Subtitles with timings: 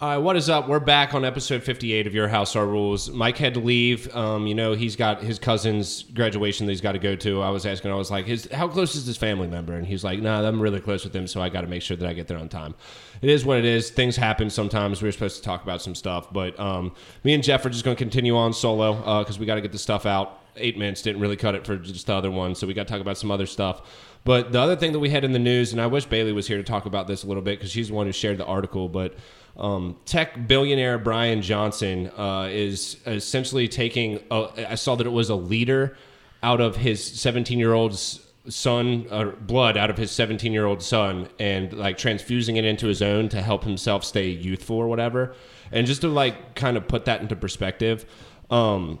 [0.00, 0.66] All right, what is up?
[0.68, 3.10] We're back on episode 58 of Your House, Our Rules.
[3.10, 4.12] Mike had to leave.
[4.14, 7.40] Um, you know, he's got his cousin's graduation that he's got to go to.
[7.40, 9.74] I was asking, I was like, his, how close is his family member?
[9.74, 11.96] And he's like, nah, I'm really close with him, so I got to make sure
[11.96, 12.74] that I get there on time.
[13.22, 13.90] It is what it is.
[13.90, 15.00] Things happen sometimes.
[15.00, 17.84] We were supposed to talk about some stuff, but um, me and Jeff are just
[17.84, 20.40] going to continue on solo because we got to get the stuff out.
[20.56, 22.92] Eight minutes didn't really cut it for just the other one, so we got to
[22.92, 23.82] talk about some other stuff.
[24.24, 26.48] But the other thing that we had in the news, and I wish Bailey was
[26.48, 28.46] here to talk about this a little bit because she's the one who shared the
[28.46, 29.14] article, but
[29.56, 34.20] um, tech billionaire Bryan Johnson uh, is essentially taking.
[34.30, 35.96] A, I saw that it was a liter
[36.42, 40.82] out of his 17 year old's son, uh, blood out of his 17 year old
[40.82, 45.34] son, and like transfusing it into his own to help himself stay youthful or whatever.
[45.70, 48.06] And just to like kind of put that into perspective.
[48.50, 48.98] Um,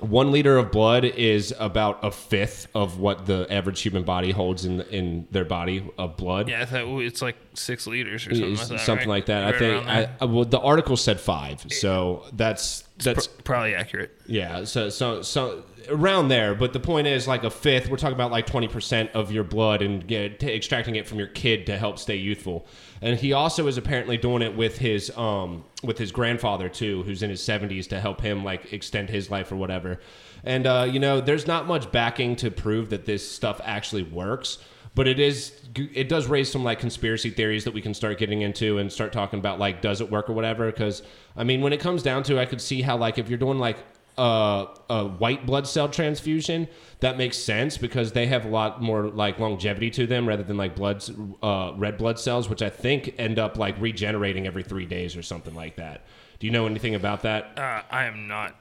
[0.00, 4.64] one liter of blood is about a fifth of what the average human body holds
[4.64, 6.48] in in their body of blood.
[6.48, 8.80] Yeah, I thought it's like six liters or something like that.
[8.80, 9.14] something right?
[9.14, 9.44] like that.
[9.44, 10.08] Right I think I.
[10.20, 14.10] I, well, the article said five, so that's that's Pr- probably accurate.
[14.26, 14.64] yeah.
[14.64, 16.54] So so so around there.
[16.54, 17.88] But the point is, like a fifth.
[17.88, 21.18] We're talking about like twenty percent of your blood and get, t- extracting it from
[21.18, 22.66] your kid to help stay youthful.
[23.00, 27.22] And he also is apparently doing it with his um with his grandfather too, who's
[27.22, 30.00] in his seventies to help him like extend his life or whatever.
[30.44, 34.58] And uh, you know, there's not much backing to prove that this stuff actually works
[34.94, 38.42] but it is it does raise some like conspiracy theories that we can start getting
[38.42, 41.02] into and start talking about like does it work or whatever because
[41.36, 43.38] i mean when it comes down to it, i could see how like if you're
[43.38, 43.78] doing like
[44.16, 46.68] a, a white blood cell transfusion
[47.00, 50.56] that makes sense because they have a lot more like longevity to them rather than
[50.56, 51.04] like blood
[51.42, 55.22] uh, red blood cells which i think end up like regenerating every three days or
[55.22, 56.02] something like that
[56.38, 58.54] do you know anything about that Uh, I am not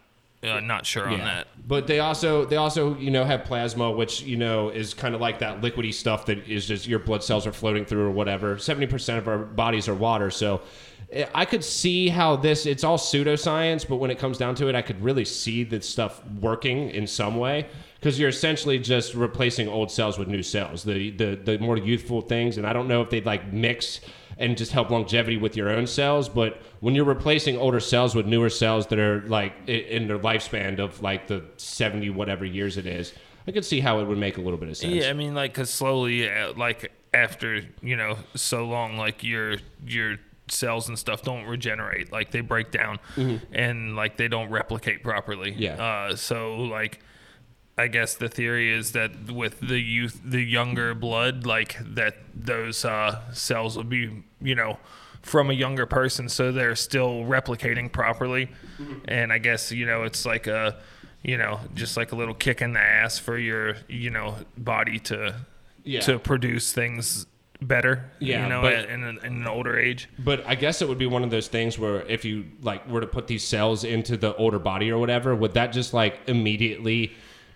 [0.44, 1.48] uh, not sure on that.
[1.66, 5.22] but they also they also you know have plasma, which you know is kind of
[5.22, 8.58] like that liquidy stuff that is just your blood cells are floating through or whatever.
[8.60, 10.60] Seventy percent of our bodies are water, so
[11.34, 14.76] I could see how this it's all pseudoscience, but when it comes down to it,
[14.76, 17.68] I could really see this stuff working in some way
[18.00, 22.22] because you're essentially just replacing old cells with new cells, the the the more youthful
[22.22, 24.02] things, and I don't know if they'd like mix
[24.38, 26.28] and just help longevity with your own cells.
[26.28, 30.80] But when you're replacing older cells with newer cells that are like in their lifespan
[30.80, 33.14] of like the 70 whatever years it is,
[33.48, 34.94] I could see how it would make a little bit of sense.
[34.94, 39.58] Yeah, I mean, like, cause slowly, uh, like after you know so long, like your
[39.86, 40.18] your
[40.48, 43.00] cells and stuff don't regenerate, like they break down,
[43.52, 45.52] and like they don't replicate properly.
[45.52, 45.62] Mm-hmm.
[45.62, 45.84] Yeah.
[45.84, 47.00] Uh, so like.
[47.76, 52.86] I guess the theory is that with the youth, the younger blood, like that, those
[52.86, 54.78] uh, cells will be, you know,
[55.24, 58.52] from a younger person, so they're still replicating properly.
[58.78, 59.00] Mm-hmm.
[59.08, 60.78] And I guess you know it's like a,
[61.24, 65.00] you know, just like a little kick in the ass for your, you know, body
[65.00, 65.38] to,
[65.84, 66.02] Yeah.
[66.02, 67.26] to produce things
[67.64, 68.12] better.
[68.20, 70.10] Yeah, you know, but- in, an, in an older age.
[70.20, 73.02] But I guess it would be one of those things where if you like were
[73.02, 77.14] to put these cells into the older body or whatever, would that just like immediately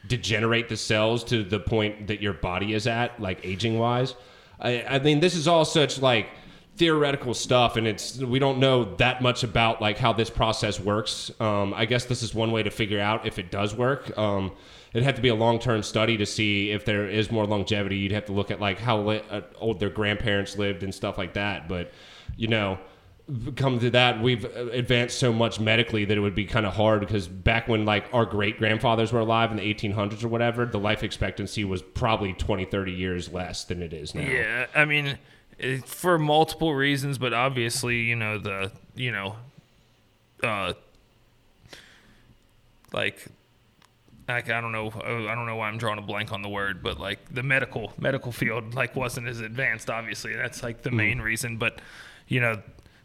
[0.08, 4.16] degenerate the cells to the point that your body is at, like aging wise?
[4.60, 6.30] I, I mean, this is all such like
[6.78, 11.32] theoretical stuff, and it's we don't know that much about like how this process works.
[11.40, 14.16] Um, I guess this is one way to figure out if it does work.
[14.18, 14.52] Um,
[14.94, 17.98] it'd have to be a long term study to see if there is more longevity.
[17.98, 21.18] You'd have to look at like how li- uh, old their grandparents lived and stuff
[21.18, 21.68] like that.
[21.68, 21.92] But
[22.36, 22.78] you know,
[23.56, 27.02] come to that, we've advanced so much medically that it would be kind of hard
[27.02, 30.80] because back when like our great grandfathers were alive in the 1800s or whatever, the
[30.80, 34.22] life expectancy was probably 20, 30 years less than it is now.
[34.22, 35.18] Yeah, I mean,
[35.60, 39.36] it, for multiple reasons, but obviously, you know, the, you know,
[40.44, 40.74] uh,
[42.94, 43.26] like,
[44.28, 46.84] like I don't know, I don't know why I'm drawing a blank on the word,
[46.84, 49.90] but like the medical medical field like wasn't as advanced.
[49.90, 51.58] Obviously, that's like the main reason.
[51.58, 51.80] But
[52.28, 52.62] you know,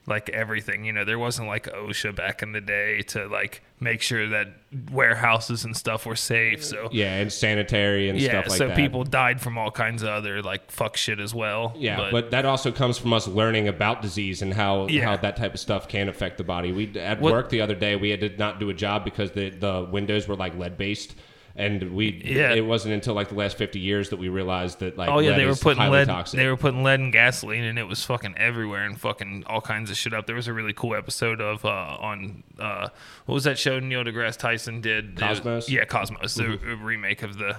[0.07, 4.03] like everything, you know, there wasn't like OSHA back in the day to like make
[4.03, 4.49] sure that
[4.91, 6.65] warehouses and stuff were safe.
[6.65, 8.77] So Yeah, and sanitary and yeah, stuff like so that.
[8.77, 11.73] So people died from all kinds of other like fuck shit as well.
[11.77, 15.05] Yeah, but, that also comes from us learning about disease and how Yeah.
[15.05, 16.73] how that type of stuff can affect the body.
[16.73, 19.31] We at What- work the other day we had to not do a job because
[19.33, 21.15] the the windows were like lead based,
[21.57, 22.53] and we Yeah.
[22.55, 25.37] it wasn't until like the last fifty years that we realized that like Oh yeah,
[25.37, 26.07] they were putting lead.
[26.07, 26.39] toxic.
[26.39, 29.91] They were putting lead and gasoline, and it was fucking everywhere, and fucking all kinds
[29.91, 30.27] of shit up.
[30.27, 31.69] There was a really cool episode of uh,
[32.01, 32.89] on uh,
[33.27, 35.17] what was that show Neil deGrasse Tyson did?
[35.17, 35.69] Cosmos?
[35.69, 37.57] yeah, Cosmos, the a remake of the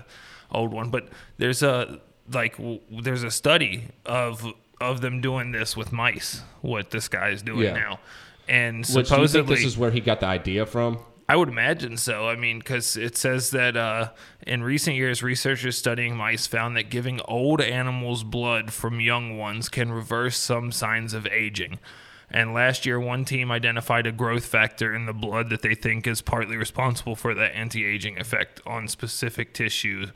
[0.52, 0.90] old one.
[0.90, 2.00] But there's a
[2.32, 4.46] like w- there's a study of
[4.82, 6.42] of them doing this with mice.
[6.62, 7.74] What this guy is doing Yeah.
[7.74, 8.00] now,
[8.48, 11.00] and Which do supposedly this is where he got the idea from?
[11.30, 12.28] I would imagine so.
[12.28, 14.10] I mean, because it says that uh,
[14.46, 19.70] in recent years, researchers studying mice found that giving old animals blood from young ones
[19.70, 21.80] can reverse some signs of aging.
[22.30, 26.08] And last year, one team identified a growth factor in the blood that they think
[26.08, 30.08] is partly responsible for the anti-aging effect on specific tissue,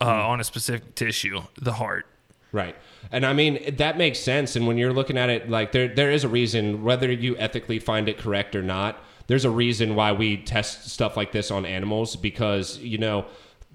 [0.00, 2.06] uh, on a specific tissue, the heart.
[2.52, 2.76] Right.
[3.10, 6.12] And I mean that makes sense and when you're looking at it like there there
[6.12, 10.12] is a reason whether you ethically find it correct or not there's a reason why
[10.12, 13.24] we test stuff like this on animals because you know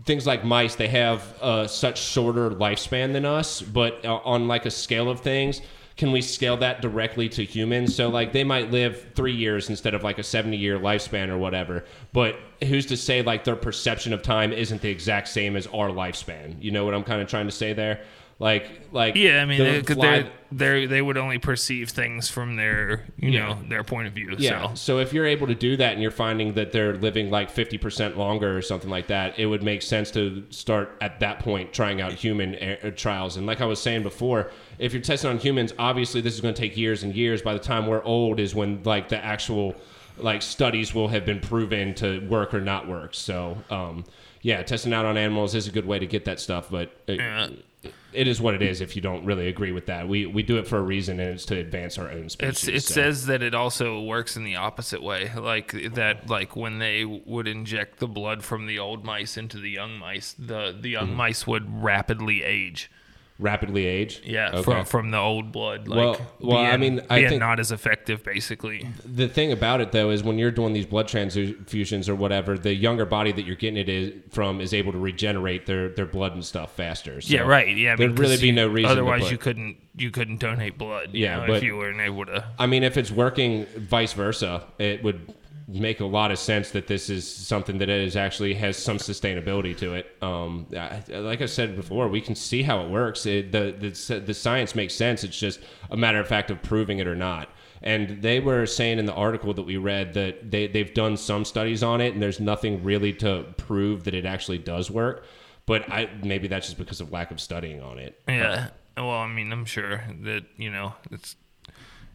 [0.05, 4.65] things like mice they have uh, such shorter lifespan than us but uh, on like
[4.65, 5.61] a scale of things
[5.99, 7.93] can we scale that directly to humans?
[7.93, 11.37] So like they might live three years instead of like a 70 year lifespan or
[11.37, 15.67] whatever but who's to say like their perception of time isn't the exact same as
[15.67, 16.55] our lifespan?
[16.61, 17.99] You know what i'm kind of trying to say there
[18.39, 21.89] like like Yeah, I mean, the they, 'cause fly- they're, they're, they would only perceive
[21.89, 23.49] things from their, you Yeah.
[23.49, 24.33] know, their point of view.
[24.39, 24.69] Yeah.
[24.69, 24.75] So.
[24.75, 28.15] So if you're able to do that and you're finding that they're living like 50%
[28.15, 32.01] longer or something like that, it would make sense to start at that point trying
[32.01, 33.35] out human uh, trials.
[33.37, 34.49] And like I was saying before,
[34.79, 37.41] if you're testing on humans, obviously this is going to take years and years.
[37.41, 39.75] By the time we're old is when like the actual
[40.17, 43.13] like studies will have been proven to work or not work.
[43.13, 44.03] So, um,
[44.41, 47.17] yeah, testing out on animals is a good way to get that stuff, but it,
[47.19, 47.49] Yeah.
[48.13, 50.07] It is what it is if you don't really agree with that.
[50.07, 52.67] We we do it for a reason and it's to advance our own species.
[52.67, 52.93] It's, it so.
[52.95, 57.47] says that it also works in the opposite way, like that, like when they would
[57.47, 61.17] inject the blood from the old mice into the young mice, the the young Mm-hmm.
[61.17, 62.89] mice would rapidly age.
[63.39, 64.21] Rapidly age.
[64.25, 64.63] Yeah, Okay.
[64.63, 65.87] from from the old blood.
[65.87, 68.85] Like Well- well, I mean, I being think- not as effective, basically.
[69.05, 72.73] the thing about it though is when you're doing these blood transfusions or whatever, the
[72.75, 76.33] younger body that you're getting it is, from is able to regenerate their, their blood
[76.33, 77.21] and stuff faster.
[77.21, 77.67] So yeah, right.
[77.75, 78.91] Yeah, I mean, there'd really be you- no reason.
[78.91, 81.09] Otherwise, you couldn't you couldn't donate blood.
[81.13, 82.43] you Yeah, know, but- if you weren't able to.
[82.57, 85.33] I mean, if it's working vice versa, it would
[85.71, 89.77] make a lot of sense that this is something that is actually has some sustainability
[89.77, 90.15] to it.
[90.21, 93.25] Um, I- like I said before, we can see how it works.
[93.25, 95.23] It, the, the the science makes sense.
[95.23, 95.59] It's just
[95.91, 97.49] a matter of fact of proving it or not.
[97.81, 101.45] And they were saying in the article that we read that they, they've done some
[101.45, 105.23] studies on it, and there's nothing really to prove that it actually does work.
[105.65, 108.19] But I, maybe that's just because of lack of studying on it.
[108.27, 108.69] Yeah.
[108.97, 111.35] Well, I mean, I'm sure that you know it's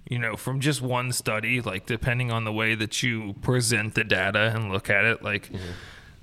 [0.08, 4.04] you know from just one study, like depending on the way that you present the
[4.04, 5.72] data and look at it, like Mm-hmm.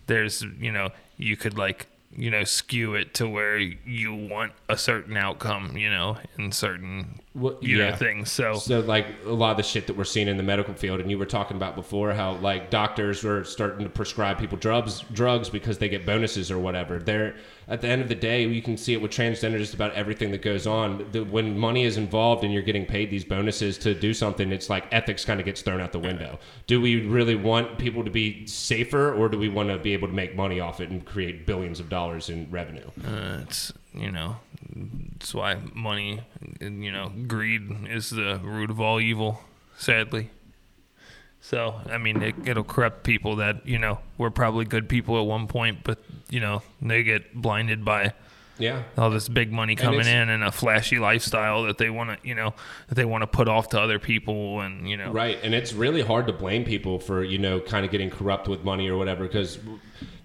[0.08, 4.78] there's you know you could like you know skew it to where you want a
[4.78, 7.96] certain outcome, you know, in certain Well, you know yeah.
[7.96, 8.30] things.
[8.30, 11.00] So So like a lot of the shit that we're seeing in the medical field,
[11.00, 15.06] and you were talking about before, how like doctors were starting to prescribe people drugs,
[15.14, 17.00] drugs because they get bonuses or whatever.
[17.00, 17.36] They're
[17.70, 20.32] at the end of the day, you can see it with transgender, just about everything
[20.32, 21.08] that goes on.
[21.14, 24.70] The, when money is involved and you're getting paid these bonuses to do something, it's
[24.70, 26.38] like ethics kind of gets thrown out the window.
[26.68, 30.10] Do we really want people to be safer, or do we want to be able
[30.10, 32.90] to make money off it and create billions of dollars in revenue?
[33.08, 34.38] uh, it's you know
[35.22, 36.22] that's why money,
[36.60, 39.42] and, you know, greed is the root of all evil.
[39.78, 40.32] Sadly.
[41.40, 45.26] So I mean, it, it'll corrupt people that you know were probably good people at
[45.26, 46.00] one point, but
[46.30, 48.14] you know they get blinded by
[48.62, 52.12] Yeah, all this big money coming it's- in and a flashy lifestyle that they want
[52.12, 52.54] to, you know,
[52.88, 55.74] that they want to put off to other people, and you know, Right, and it's
[55.74, 58.98] really hard to blame people for you know kind of getting corrupt with money or
[58.98, 59.60] whatever because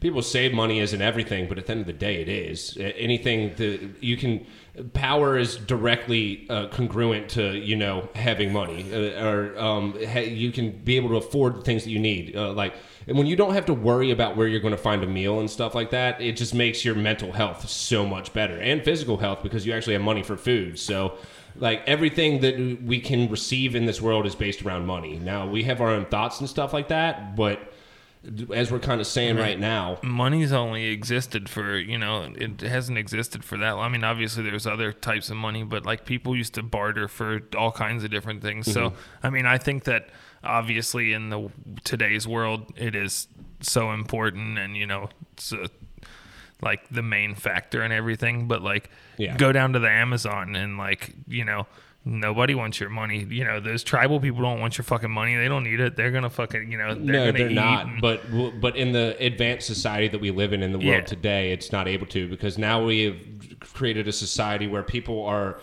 [0.00, 2.76] people say money isn't everything, but at the end of the day, it is.
[2.80, 4.46] Anything that you can,
[4.92, 10.52] power is directly uh, congruent to you know having money, uh, or um, ha- you
[10.52, 12.74] can be able to afford the things that you need, uh, like.
[13.06, 15.38] And when you don't have to worry about where you're going to find a meal
[15.38, 19.18] and stuff like that, it just makes your mental health so much better and physical
[19.18, 20.78] health because you actually have money for food.
[20.78, 21.16] So,
[21.58, 25.18] like everything that we can receive in this world is based around money.
[25.18, 27.72] Now we have our own thoughts and stuff like that, but
[28.52, 32.98] as we're kind of saying right now, money's only existed for you know it hasn't
[32.98, 36.54] existed for that i mean obviously there's other types of money but like people used
[36.54, 39.26] to barter for all kinds of different things so mm-hmm.
[39.26, 40.08] i mean i think that
[40.44, 41.50] obviously in the
[41.84, 43.28] today's world it is
[43.60, 45.68] so important and you know it's a,
[46.62, 49.36] like the main factor and everything but like Yeah.
[49.36, 51.66] go down to the amazon and like you know
[52.08, 53.26] Nobody wants your money.
[53.28, 55.34] You know, those tribal people don't want your fucking money.
[55.34, 55.96] They don't need it.
[55.96, 57.86] They're gonna fucking, you know, they're no, gonna they're eat not.
[57.86, 58.20] and- But
[58.60, 61.00] but in the advanced society that we live in in the world Yeah.
[61.00, 63.16] today, it's not able to because now we have
[63.72, 65.58] created a society where people are.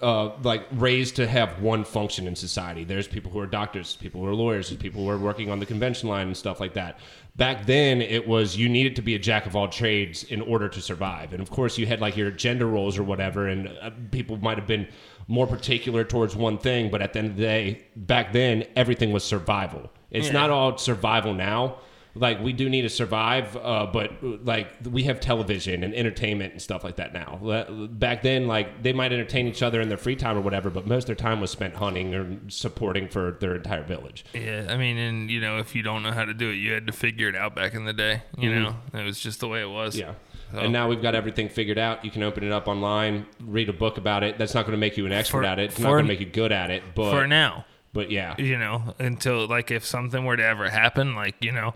[0.00, 2.84] Uh, like raised to have one function in society.
[2.84, 5.66] There's people who are doctors, people who are lawyers, people who are working on the
[5.66, 6.98] convention line and stuff like that.
[7.36, 10.68] Back then, it was you needed to be a jack of all trades in order
[10.68, 11.32] to survive.
[11.32, 14.58] And of course, you had like your gender roles or whatever, and uh, people might
[14.58, 14.86] have been
[15.26, 16.90] more particular towards one thing.
[16.90, 19.90] But at the end of the day, back then, everything was survival.
[20.10, 20.32] It's Yeah.
[20.34, 21.76] not all survival now,
[22.14, 26.62] like we do need to survive, uh, but like we have television and entertainment and
[26.62, 27.38] stuff like that now.
[27.90, 30.86] Back then, like they might entertain each other in their free time or whatever, but
[30.86, 34.24] most of their time was spent hunting or supporting for their entire village.
[34.34, 36.72] Yeah, I mean, and you know, if you don't know how to do it, you
[36.72, 38.22] had to figure it out back in the day.
[38.38, 39.96] You know, it was just the way it was.
[39.96, 40.08] Mm-hmm.
[40.08, 40.14] Yeah.
[40.52, 42.06] So- And now we've got everything figured out.
[42.06, 44.38] You can open it up online, read a book about it.
[44.38, 45.64] That's not going to make you an expert For- at it.
[45.72, 46.82] It's not going to make you good at it.
[46.94, 51.14] But For now, but yeah, you know, until like if something were to ever happen,
[51.14, 51.74] like you know,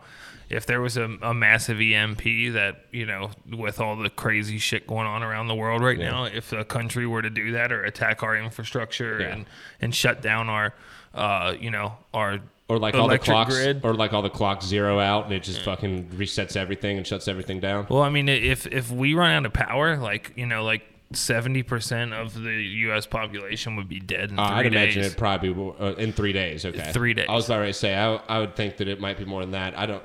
[0.50, 4.86] if there was a, a massive EMP that you know, with all the crazy shit
[4.86, 6.10] going on around the world right Yeah.
[6.10, 9.28] now, if a country were to do that or attack our infrastructure Yeah.
[9.28, 9.46] and
[9.80, 10.74] and shut down our,
[11.14, 13.80] uh, you know, our or like all the clocks, grid.
[13.84, 17.28] or like all the clocks zero out, and it just fucking resets everything and shuts
[17.28, 17.86] everything down.
[17.90, 20.82] Well, I mean, if if we run out of power, like you know, like
[21.14, 22.50] seventy percent of the
[22.86, 23.06] U.S.
[23.06, 24.72] population would be dead in Uh, three I'd days.
[24.96, 26.64] imagine it probably uh, in three days.
[26.64, 27.26] Okay, Three days.
[27.28, 29.78] I was already say I, I would think that it might be more than that.
[29.78, 30.02] I don't.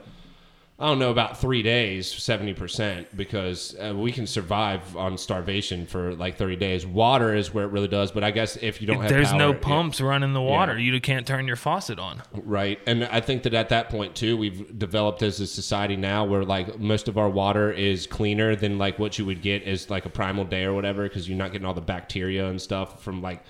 [0.80, 5.88] I don't know about three days, seventy percent, because uh, we can survive on starvation
[5.88, 6.86] for like thirty days.
[6.86, 9.54] Water is where it really does, but I guess if you don't have There's no
[9.54, 9.68] power- yeah.
[9.76, 10.78] pumps running the water.
[10.78, 10.94] Yeah.
[10.94, 12.22] You can't turn your faucet on.
[12.32, 12.80] Right.
[12.86, 16.44] And I think that at that point too, we've developed as a society now where
[16.44, 20.06] like most of our water is cleaner than like what you would get as like
[20.06, 23.24] a primal day or whatever because you're not getting all the bacteria and stuff from
[23.24, 23.44] like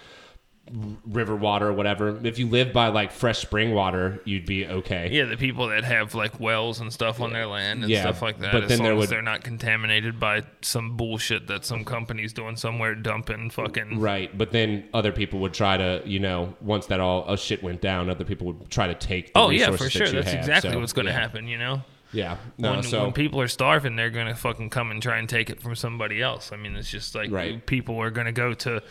[1.06, 2.20] river water or whatever.
[2.26, 5.10] If you live by like fresh spring water, you'd be okay.
[5.12, 8.22] Yeah, the people that have like wells and stuff on their land and Yeah, stuff
[8.22, 8.52] like that.
[8.52, 11.86] but as then long there as would- they're not contaminated by some bullshit that some
[11.86, 14.00] company's doing somewhere, dumping fucking.
[14.00, 17.64] Right, but then other people would try to, you know, once that all uh, shit
[17.64, 19.34] went down, other people would try to take.
[19.34, 20.08] The Oh yeah, for that sure.
[20.08, 20.40] you That's have.
[20.40, 21.20] exactly So, what's going to yeah.
[21.20, 21.48] happen.
[21.48, 21.82] You know.
[22.14, 25.28] Yeah, no, when, so when people are starving, they're gonna fucking come and try and
[25.28, 26.54] take it from somebody else.
[26.54, 27.64] I mean, it's just like Right.
[27.66, 28.82] people are gonna go to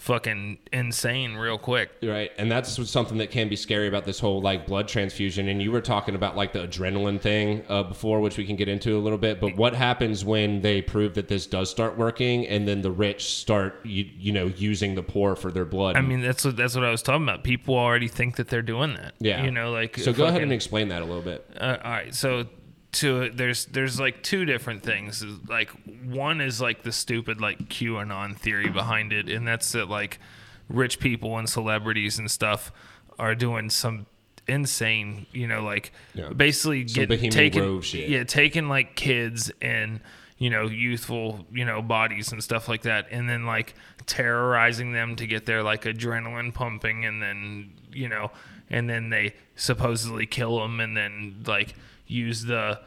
[0.00, 1.90] fucking insane real quick.
[2.02, 5.48] Right, and that's something that can be scary about this whole like blood transfusion.
[5.48, 8.68] And you were talking about like the adrenaline thing uh, before, which we can get
[8.68, 9.40] into a little bit.
[9.40, 13.34] But what happens when they prove that this does start working, and then the rich
[13.34, 15.96] start you, you know using the poor for their blood?
[15.96, 17.44] I mean, that's what that's what I was talking about.
[17.44, 19.14] People already think that they're doing that.
[19.20, 20.12] yeah, you know, like so.
[20.12, 21.46] Go ahead and explain that a little bit.
[21.58, 22.46] Uh, all right, so
[22.92, 25.24] to there's there's like two different things.
[25.48, 25.70] Like
[26.04, 30.18] one is like the stupid like QAnon theory behind it, and that's that like
[30.68, 32.72] rich people and celebrities and stuff
[33.18, 34.06] are doing some
[34.48, 36.30] insane, you know, like Yeah.
[36.30, 38.08] basically Some get Bohemian taking shit.
[38.08, 40.00] yeah, taking like kids and
[40.40, 43.74] you know youthful you know bodies and stuff like that, and then like
[44.06, 48.32] terrorizing them to get their like adrenaline pumping, and then you know,
[48.68, 51.74] and then they supposedly kill them, and then like
[52.06, 52.80] use the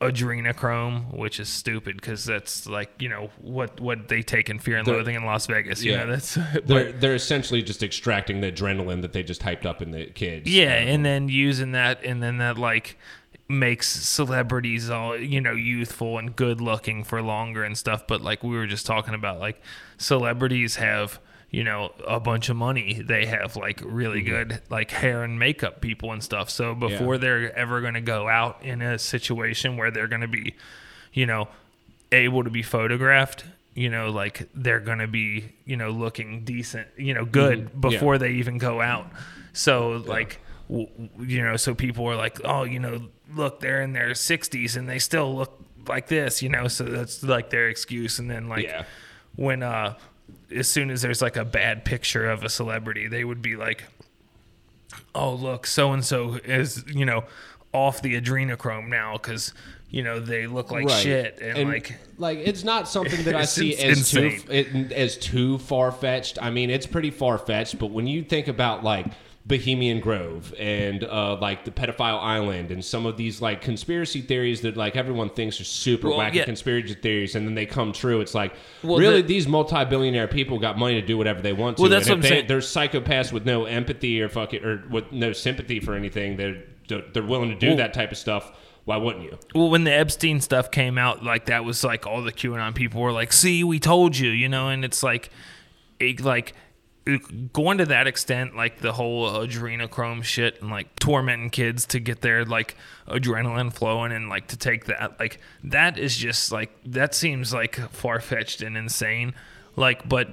[0.00, 4.78] adrenochrome, which is stupid because that's like you know what what they take in Fear
[4.78, 5.82] and They're- Loathing in Las Vegas.
[5.82, 6.04] You yeah.
[6.04, 6.34] know that's
[6.64, 10.48] They're they're essentially just extracting the adrenaline that they just hyped up in the kids.
[10.50, 12.98] Yeah, Um, and then using that, and then that like
[13.52, 18.06] makes celebrities all you know youthful and good looking for longer and stuff.
[18.06, 19.60] But like we were just talking about, like
[19.98, 23.02] celebrities have you know a bunch of money.
[23.02, 24.50] They have like really mm-hmm.
[24.50, 26.50] good like hair and makeup people and stuff.
[26.50, 30.28] So before they're ever going to go out in a situation where they're going to
[30.28, 30.54] be,
[31.12, 31.48] you know,
[32.12, 33.44] able to be photographed.
[33.74, 37.86] You know, like they're gonna be, you know, looking decent, you know, good mm-hmm.
[37.86, 37.90] Yeah.
[37.90, 39.06] before they even go out.
[39.54, 43.92] So like, w- you know, so people are like, oh, you know, look, they're in
[43.92, 45.58] their 60s and they still look
[45.88, 46.68] like this, you know.
[46.68, 48.18] So that's like their excuse.
[48.18, 48.84] And then like Yeah.
[49.36, 49.94] when uh,
[50.54, 53.84] as soon as there's like a bad picture of a celebrity, they would be like,
[55.14, 57.24] oh, look, so and so is, you know,
[57.72, 59.54] off the adrenochrome now because
[59.88, 61.02] you know they look like Right.
[61.02, 61.96] shit and, like.
[62.18, 66.38] like it's not something that I see as too it, as too far fetched.
[66.40, 69.06] I mean, it's pretty far fetched, but when you think about like
[69.44, 74.60] Bohemian Grove and uh, like the pedophile island and some of these like conspiracy theories
[74.60, 76.44] that like everyone thinks are super Well, wacky yeah.
[76.44, 78.20] conspiracy theories, and then they come true.
[78.20, 81.76] It's like Well, really the- these multi-billionaire people got money to do whatever they want
[81.78, 81.82] to.
[81.82, 82.46] Well, that's and what I'm they, saying.
[82.46, 86.36] They're psychopaths with no empathy or fucking or with no sympathy for anything.
[86.36, 86.62] They're
[87.12, 88.52] they're willing to do Well- that type of stuff.
[88.84, 89.38] Why wouldn't you?
[89.54, 93.00] Well, when the Epstein stuff came out, like that was like all the QAnon people
[93.00, 95.30] were like, "See, we told you," you know, and it's like,
[96.00, 96.52] it, like
[97.52, 102.20] going to that extent, like the whole adrenochrome shit and like tormenting kids to get
[102.20, 102.76] their like
[103.08, 107.76] adrenaline flowing and like to take that, like that is just like that seems like
[107.90, 109.34] far fetched and insane.
[109.74, 110.28] Like, but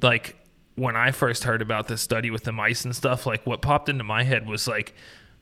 [0.00, 0.36] like
[0.76, 3.88] when I first heard about this study with the mice and stuff, like what popped
[3.88, 4.94] into my head was like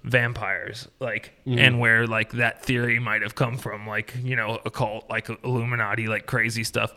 [0.02, 1.58] vampires, like, Mm-hmm.
[1.58, 6.06] and where like that theory might have come from, like you know, occult, like Illuminati,
[6.08, 6.92] like crazy stuff,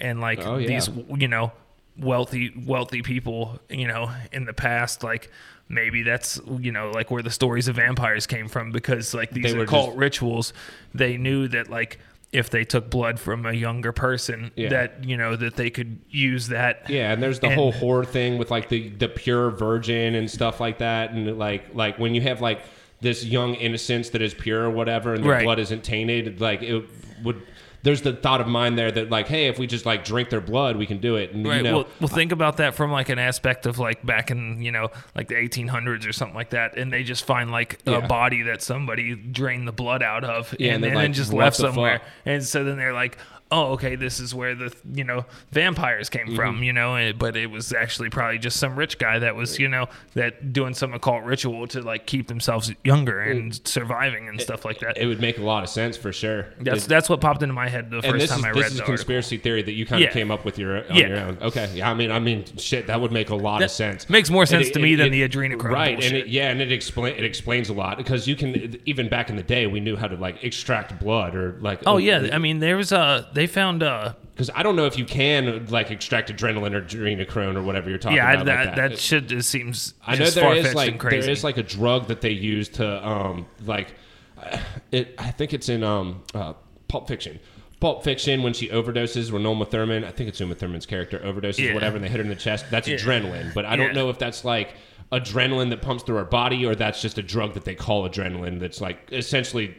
[0.00, 0.66] and like Oh, yeah.
[0.68, 1.52] these, you know,
[1.98, 5.30] wealthy wealthy people, you know, in the past, like
[5.68, 9.52] maybe that's you know like where the stories of vampires came from because like these
[9.52, 10.52] occult just- rituals,
[10.94, 11.98] they knew that like
[12.32, 14.70] if they took blood from a younger person, Yeah.
[14.70, 16.88] that you know that they could use that.
[16.88, 20.30] Yeah, and there's the And- whole horror thing with like the the pure virgin and
[20.30, 22.62] stuff like that, and like like when you have like
[23.02, 25.44] this young innocence that is pure or whatever, and the Right.
[25.44, 26.84] blood isn't tainted, like it
[27.22, 27.42] would.
[27.84, 30.40] There's the thought of mine there that like, hey, if we just like drink their
[30.40, 31.32] blood, we can do it.
[31.32, 31.56] And Right.
[31.56, 34.62] you know, well, well, think about that from like an aspect of like back in
[34.62, 37.96] you know like the 1800s or something like that, and they just find like Yeah.
[37.98, 41.12] a body that somebody drained the blood out of, Yeah, and and, and like, then
[41.12, 43.18] just left somewhere, fuck?" and so then they're like,
[43.52, 46.36] oh, okay, this is where the you know vampires came Mm-hmm.
[46.36, 49.58] from, you know, and, but it was actually probably just some rich guy that was
[49.58, 53.68] you know that doing some occult ritual to like keep themselves younger and mm.
[53.68, 54.96] surviving and stuff like that.
[54.96, 56.46] it would make a lot of sense for sure.
[56.60, 58.66] that's It- that's what popped into my head the first time is, I read this
[58.68, 58.94] is the a article.
[58.94, 60.12] conspiracy theory that you kind of Yeah.
[60.14, 61.08] came up with your on Yeah.
[61.08, 61.38] your own.
[61.42, 64.08] Okay, yeah, I mean, I mean, shit, that would make a lot of sense.
[64.08, 65.94] makes more sense it- to me it- than it- the adrenochrome right?
[65.96, 66.12] bullshit.
[66.12, 69.28] And it, yeah, and it explain it explains a lot because you can even back
[69.28, 72.28] in the day we knew how to like extract blood or like Oh uh, yeah,
[72.32, 73.28] I mean there was a.
[73.34, 77.56] they found uh because I don't know if you can like extract adrenaline or adrenochrome
[77.56, 78.38] or whatever you're talking about.
[78.38, 78.98] yeah that like that, that.
[78.98, 82.30] shit just seems I know there is like there is like a drug that they
[82.30, 83.94] use to um like
[84.38, 84.58] uh,
[84.90, 85.14] it.
[85.18, 86.54] I think it's in um uh,
[86.88, 87.38] Pulp Fiction.
[87.80, 91.58] Pulp Fiction when she overdoses when Uma Thurman, I think it's Uma Thurman's character overdoses
[91.66, 91.74] Yeah.
[91.74, 92.66] whatever, and they hit her in the chest.
[92.70, 92.96] That's Yeah.
[92.96, 93.76] adrenaline, but I Yeah.
[93.76, 94.74] don't know if that's like
[95.10, 98.60] adrenaline that pumps through our body or that's just a drug that they call adrenaline.
[98.60, 99.74] That's like essentially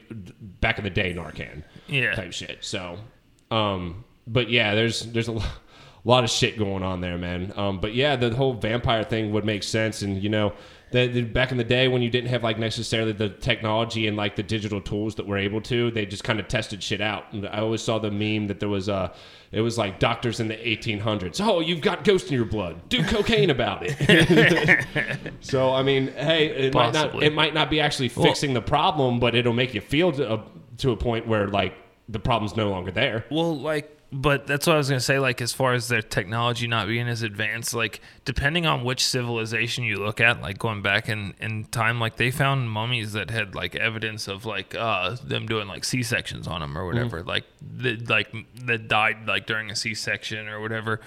[0.61, 2.57] back in the day Narcan yeah type shit.
[2.61, 2.97] So,
[3.53, 5.39] um, but yeah, there's there's a
[6.03, 7.53] lot of shit going on there, man.
[7.55, 10.53] Um, but yeah, the whole vampire thing would make sense, and you know,
[10.91, 14.43] back in the day when you didn't have like necessarily the technology and like the
[14.43, 17.31] digital tools that we're able to, they just kind of tested shit out.
[17.33, 19.13] And I always saw the meme that there was uh
[19.51, 21.39] it was like doctors in the 1800s.
[21.39, 22.89] Oh, you've got ghost in your blood.
[22.89, 24.85] Do cocaine about it.
[25.41, 29.19] so I mean, hey, it might not it might not be actually fixing the problem,
[29.19, 30.43] but it'll make you feel to a,
[30.77, 31.75] to a point where like
[32.09, 33.25] the problem's no longer there.
[33.31, 36.67] well like but that's what I was gonna say like as far as their technology
[36.67, 41.09] not being as advanced like depending on which civilization you look at like going back
[41.09, 45.45] in in time like they found mummies that had like evidence of like uh them
[45.47, 47.29] doing like C sections on them or whatever Mm-hmm.
[47.29, 47.43] like
[47.77, 48.33] that like
[48.65, 50.99] that died like during a C section or whatever.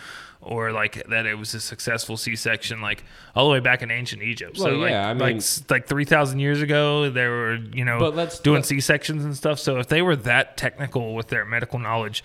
[0.42, 3.03] Or like that, it was a successful C-section, like
[3.35, 4.59] all the way back in ancient Egypt.
[4.59, 7.57] so Well, like, yeah, I like mean- s- like three thousand years ago, they were
[7.73, 9.59] you know But let's- doing C sections and stuff.
[9.59, 12.23] So if they were that technical with their medical knowledge,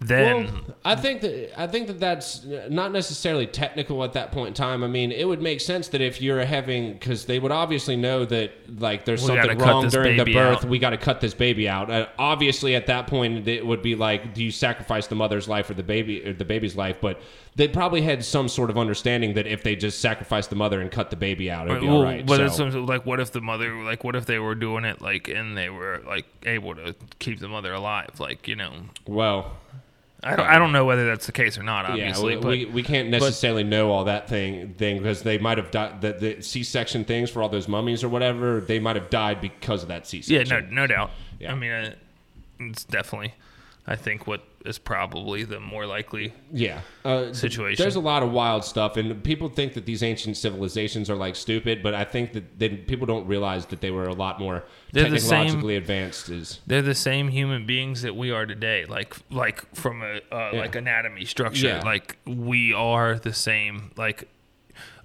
[0.00, 4.48] then Well, I think that I think that that's not necessarily technical at that point
[4.48, 4.84] in time.
[4.84, 8.24] I mean, it would make sense that if you're having, because they would obviously know
[8.26, 10.58] that like there's We something wrong during the birth.
[10.58, 10.64] out.
[10.66, 11.90] We got to cut this baby out.
[11.90, 15.68] Uh, obviously, at that point, it would be like, do you sacrifice the mother's life
[15.68, 16.98] or the baby or the baby's life?
[17.00, 17.20] But
[17.56, 20.92] they probably had some sort of understanding that if they just sacrificed the mother and
[20.92, 22.24] cut the baby out, it'd be well, all right.
[22.24, 25.26] but So- like what if the mother, like what if they were doing it like
[25.28, 28.72] and they were like able to keep the mother alive, like you know.
[29.08, 29.56] well,
[30.22, 32.36] I don't, I don't know whether that's the case or not, Yeah, obviously.
[32.36, 35.70] we, but we, we can't necessarily know all that thing thing because they might have
[35.70, 36.00] died.
[36.00, 39.82] The, the C-section things for all those mummies or whatever, they might have died because
[39.82, 40.46] of that C-section.
[40.52, 41.10] Yeah, no, no doubt.
[41.38, 41.52] Yeah.
[41.52, 41.94] I mean, uh,
[42.58, 43.32] it's definitely,
[43.90, 46.34] I think what is probably the more likely.
[46.52, 47.82] Yeah, uh, Situation.
[47.82, 51.36] There's a lot of wild stuff, and people think that these ancient civilizations are like
[51.36, 54.64] stupid, but I think that they, people don't realize that they were a lot more
[54.92, 56.28] They're the same- technologically advanced.
[56.28, 60.50] As They're the same human beings that we are today, like like from a uh,
[60.52, 61.68] like anatomy structure.
[61.68, 61.82] Yeah.
[61.82, 63.92] Like we are the same.
[63.96, 64.28] Like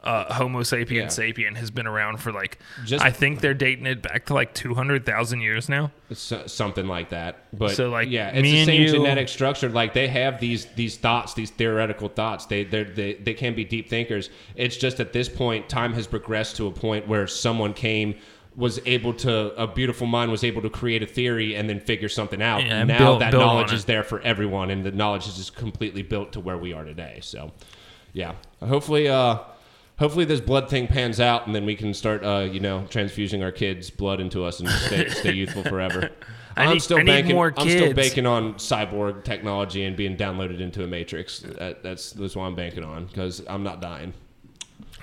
[0.04, 1.06] uh, Homo sapien Yeah.
[1.08, 4.54] sapien has been around for like Just- I think they're dating it back to like
[4.54, 5.92] two hundred thousand years now.
[6.12, 7.46] so, something like that.
[7.54, 9.70] But So, like, yeah, it's the same you- genetic structure.
[9.70, 12.46] Like they have these these thoughts, these theoretical thoughts.
[12.46, 14.30] They they they can be deep thinkers.
[14.56, 18.16] It's just at this point, time has progressed to a point where someone came.
[18.56, 22.08] Was able to a beautiful mind was able to create a theory and then figure
[22.08, 22.64] something out.
[22.64, 25.38] Yeah, and now build- that build knowledge is there for everyone, and the knowledge is
[25.38, 27.18] just completely built to where we are today.
[27.24, 27.52] So,
[28.14, 29.40] yeah, hopefully, uh,
[29.98, 33.44] hopefully this blood thing pans out, and then we can start, uh, you know, transfusing
[33.44, 36.10] our kids' blood into us and stay, stay youthful forever.
[36.56, 37.38] I I'm need- still I banking.
[37.38, 41.40] I'm still banking on cyborg technology and being downloaded into a matrix.
[41.40, 44.14] That, that's that's what I'm banking on because I'm not dying.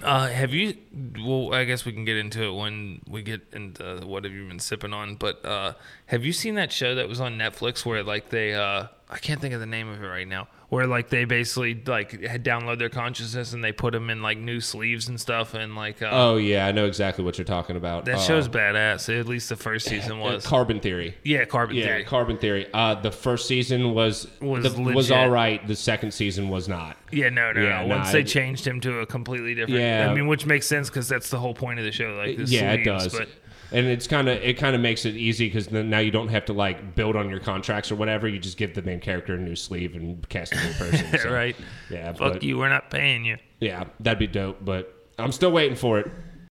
[0.03, 0.74] Uh, have you?
[1.22, 4.46] Well, I guess we can get into it when we get into what have you
[4.46, 5.16] been sipping on.
[5.16, 5.74] But uh,
[6.07, 9.40] have you seen that show that was on Netflix where like they uh, I can't
[9.40, 10.46] think of the name of it right now.
[10.68, 14.38] Where like they basically like had download their consciousness and they put them in like
[14.38, 17.75] new sleeves and stuff and like uh, Oh yeah, I know exactly what you're talking
[17.75, 18.05] about.
[18.05, 19.18] that Uh, show's badass.
[19.18, 20.46] At least the first season uh, was.
[20.46, 21.16] Carbon Theory.
[21.25, 22.05] yeah, Carbon Yeah, Theory.
[22.05, 22.68] Carbon Theory.
[22.73, 25.66] Uh, the first season was Was the, was all right.
[25.66, 26.96] The second season was not.
[27.11, 27.88] Yeah, no, no, Yeah, no.
[27.88, 29.81] Once I- they changed him to a completely different.
[29.81, 30.09] Yeah.
[30.09, 32.12] I mean, which makes sense because that's the whole point of the show.
[32.14, 33.12] Like, the yeah, it does.
[33.12, 33.29] But
[33.72, 36.44] and it's kind of it kind of makes it easy because now you don't have
[36.46, 38.26] to like build on your contracts or whatever.
[38.28, 41.18] You just give the main character a new sleeve and cast a new person.
[41.22, 41.56] so, right.
[41.90, 42.12] Yeah.
[42.12, 42.59] Fuck but, you.
[42.59, 43.38] We're not paying you.
[43.61, 44.64] Yeah, that'd be dope.
[44.64, 46.11] But I'm still waiting for it.